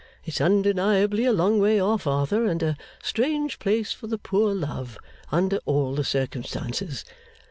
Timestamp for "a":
1.25-1.31, 2.63-2.75